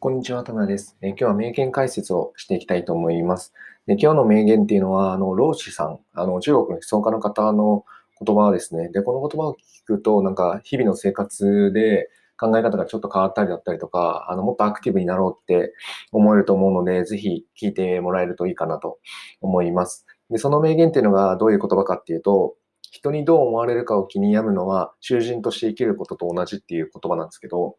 [0.00, 0.96] こんにちは、田村です。
[1.02, 3.52] え今日は名言解説をしていきたいと思います。
[3.88, 7.84] で今日の名言っていうのは、あの、老子さん、あの、中国の思想家の方の
[8.24, 8.90] 言葉ですね。
[8.90, 15.74] で、この言葉を聞くと、なんか、日々の生活で考え方がちょっと変わったりだったりとか、あの、もっとアクティブになろうって
[16.12, 19.00] 思えると思うので、ぜひ聞いてもらえるといいかなと
[19.40, 20.06] 思います。
[20.30, 22.54] で、その名言っていうのがどういう言葉かっていうと、
[22.92, 27.74] 人にどう思われるかを気に病むのは、囚人として生きることと同じっていう言葉なんですけど、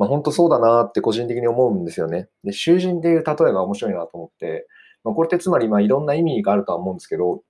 [0.00, 2.30] まあ、本当そうだなって個人的に思うんですよね。
[2.42, 4.66] で、囚人っていう例えが面白いなと思って、
[5.04, 7.42] まあ、これってつまりまあいろんな意味があるとは思うんですけど、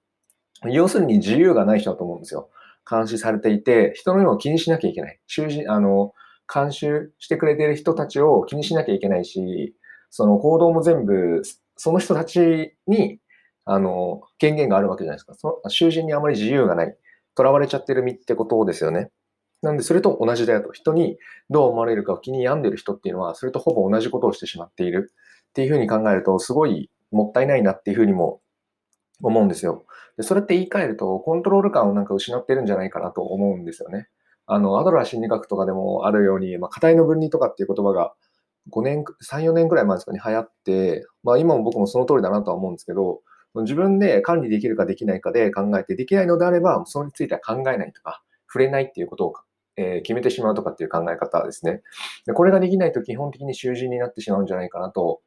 [0.64, 2.50] 要するに自由がない人だと思うんですよ。
[2.90, 5.20] 監視されていて、人の目を気にしなきゃいけない。
[5.28, 6.12] 囚人、あの、
[6.52, 9.76] 監修してくれている人たちを気にしなきゃいけないし、
[10.10, 11.42] その行動も全部、
[11.76, 13.20] その人たちに、
[13.64, 15.34] あの、権限があるわけじゃないですか。
[15.34, 16.96] その囚人にあまり自由がない。
[17.38, 19.10] 囚われちゃってる身ってことですよね。
[19.62, 20.72] なんで、それと同じだよと。
[20.72, 21.18] 人に
[21.50, 25.12] どう思われるかを気に病んでる人っていうのは、それとほぼ同じことをしてしまっている
[25.50, 28.40] っていうふうに考えると、すごいもったいないなっていうふうにも
[29.22, 29.84] 思うんですよ。
[30.16, 34.08] でそれって言い換えると、コントロール感をなんか失ってるんじゃないかなと思うんですよね。
[34.46, 38.14] あの、アドラー心理学とかでもあるように、まあ、課題の分離とかっていう言葉が
[38.70, 43.20] 5年、3、4年くらい前ですかね、流行って、まあ今も僕もその通りだなとは思うんですけど、
[43.54, 49.34] 自分で管理できるかできないかで考えて、できないのであれば、それについては考えないとか、触れないっていうことを
[49.80, 51.82] え決めてしまうとかっていう考え方ですね。
[52.26, 55.20] でこれができないと基本的に囚人になってしまうんじゃないかなと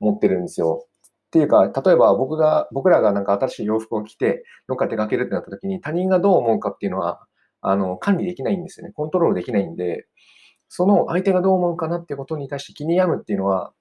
[0.00, 0.86] 思ってるんですよ。
[1.26, 7.20] っていうか、例えば僕が、僕らがなんか新しい洋服を着て、どっか出かけるってなった時に他人がどう思うかっていうのは、
[7.60, 8.92] あの、管理できないんですよね。
[8.92, 10.06] コントロールできないんで、
[10.68, 13.72] その相手がどう思うかなっていうことに対して気に病むっていうのは、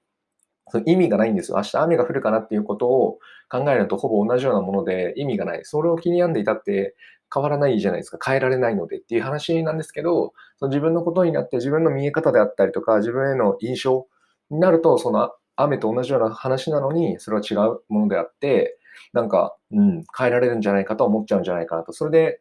[0.70, 1.58] その意味がないんですよ。
[1.58, 5.60] 明日雨が降るかなっていうことを考えるとほぼ同じようなもので意味がない。
[5.64, 6.96] それを気に病んでいたって
[7.34, 8.18] 変わらないじゃないですか。
[8.24, 14.08] 変えられないのでっていう話なんですけど、その自分のことになって自分の見え方であったりとか、自分への印象
[14.50, 18.78] になると、その雨と同じような話なのに、それは違うものであって、
[19.14, 21.94] なんか、うん、変えられるんじゃないかと思っちゃうんじゃないかなと。
[21.94, 22.40] それで、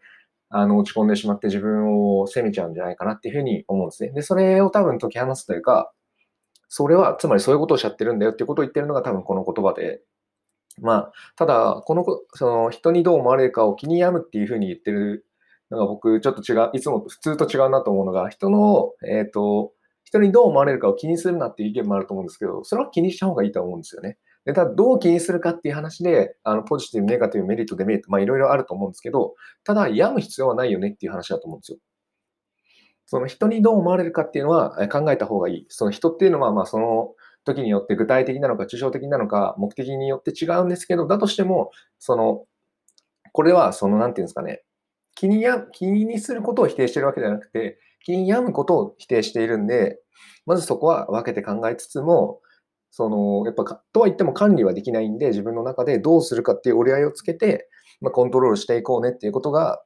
[0.51, 4.13] あの、落ち込んでしまって自分を責めちゃうんじゃないかなっていうふうに思うんですね。
[4.13, 5.93] で、それを多分解き放つというか、
[6.69, 10.01] それは、つまりそういうことをおっしゃってるんだよっていうことを言ってるのが多分この言葉で、
[10.81, 12.05] まあ、ただ、この、
[12.35, 15.27] その人にどう思われるかを気に病むっていうふうに言ってる
[15.71, 19.73] のが僕、ちょっと違う、いつも普通と違うなと思うのが、人の、えっ、ー、と、
[20.05, 24.19] 人にどう思われるかを気にするなっていう意見もあると思うんですけど、それは気にした方がいいと思うんですよね。
[24.45, 31.79] で、ただ、どう気にするかっていう話で、あの、ポジティブ、ネガティブ、メリット、デメリット、まあ、いろいろあると思うんですけど、ただ、病む必要はないよねっていう話だと思うんですよ。
[33.07, 35.67] その人にどう思われるかっていうのは考えた方がいい。
[35.69, 42.45] その人っていうのは、まあ、その、時によって具体的なのか抽象的なのか目的によって違うんですけど、だとしても、その、
[43.33, 44.63] これはその、なんていうんですかね、
[45.15, 49.99] 気にや、気にすることを否定してるわけじゃなくて、気に病むことを否定しているんで、
[50.47, 52.41] まずそこは分けて考えつつも、
[52.91, 57.69] その、やっぱ、とは言っても管理はできないんで、自分の中でどうするかっていう折り合いをつけて、
[58.01, 59.83] まあ、コントロールしていこうねっていうことが、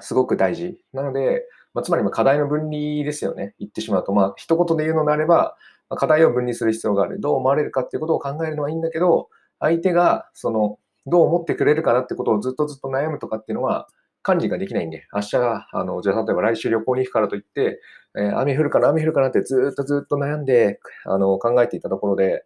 [0.00, 0.78] すごく大事。
[0.92, 3.54] なので、まあ、つまり課題の分離ですよね。
[3.58, 4.12] 言ってしまうと。
[4.12, 5.56] まあ、一言で言うのであれば、
[5.96, 7.20] 課題を分離する必要がある。
[7.20, 9.28] どう思われるかっていうことを考えるのはいいんだけど、
[9.58, 13.88] 相手が、その、どう思ってくれるかなってことをずっとずっと悩むとかっていうのは、
[14.22, 17.80] 管理ができないんで、明日が、あの、じゃあ例えば来週旅行に行くからといって、
[18.16, 22.44] えー、雨降るかな、雨降るかなってずっとずっと悩んで、あの、考えていたところで、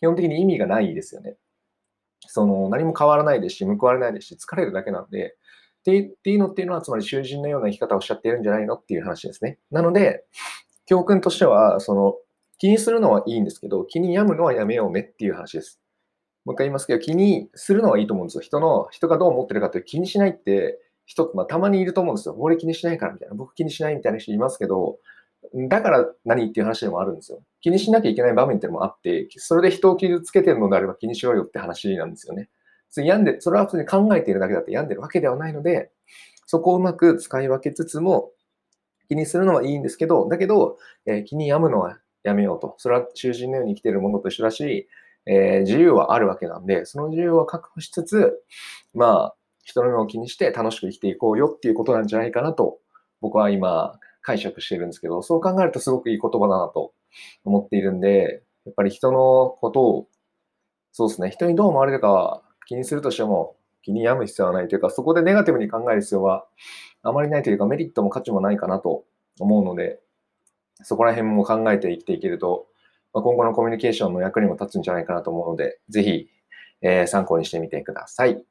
[0.00, 1.36] 基本的に意味がないですよね。
[2.26, 5.36] その、何も変わらないですし、報われないですし、疲れるだけなんで、
[5.80, 9.58] っていうのっていうのは、つまり囚人のような生き方をしちゃっているんじゃないのっていう話ですね。
[9.70, 10.24] なので、
[10.86, 12.14] 教訓としては、その、
[12.62, 15.80] 気にするのはいいんですけど、気に病むのはやめようねっていう話です。
[16.44, 18.40] もう一回言いますけど、気にするのはいいと思うんですよ。
[18.40, 22.36] 人の、人がどう思ってるかって気にしないって、人、まあ、たまにいると思うんですよ。
[22.38, 23.34] 俺気にしないからみたいな。
[23.34, 25.00] 僕気にしないみたいな人いますけど、
[25.68, 27.42] だから何っていう話でもあるんですよ。
[27.62, 32.48] 気にしなきゃいけない場面ってのもあって、それで人を傷つけてるのであれば気にしろよって話なんですよね。
[32.94, 35.90] 病んで、それは普通に考えているだけだって病んでるわけではないので、
[36.46, 38.30] そこをうまく使い分けつつも、
[39.08, 42.74] 気にするのはいいんですけど、だけど、えー、気に病むのはやめようと。
[42.78, 44.88] それは囚人のように生きているものと一緒だし、
[45.26, 48.42] えー、自由はあるわけなんで、その自由を確保しつつ、
[48.94, 52.78] まあ、人の目を気にして楽しく生きていこうよっていうことなんじゃないかなと、
[53.20, 56.92] 僕は今解釈しているんですけど、そう考えるとすごくいい言葉だなと
[57.44, 60.08] 思っているんで、やっぱり人のことを、
[60.92, 66.46] そうですね、人にどう思われるかは気にするとしても、気に病む必要はないというか、そこでネガティブに考える必要は
[67.02, 69.04] あまりないというか、メリットも価値もないかなと
[69.40, 70.00] 思うので、
[70.82, 72.66] そこら辺も考えて生きていけると、
[73.12, 76.28] まあ、今後のコミュニケーションの役にも立つんじゃないかなと思うので、ぜひ、
[76.80, 78.42] えー、参考にしてみてください。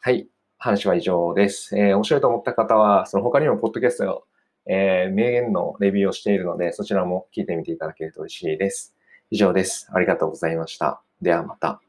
[0.00, 0.28] はい。
[0.58, 1.76] 話は以上です。
[1.78, 4.24] えー、面白いと思った方は、その他にもポッドキャストを、
[4.66, 8.94] えー、名言のレビューをしているので、そちらも聞いてみていただけると嬉しいです。
[9.30, 9.88] 以上です。
[9.92, 11.02] ありがとうございました。
[11.22, 11.80] ではまた。